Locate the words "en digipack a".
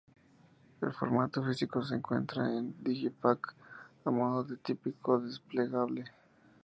2.57-4.09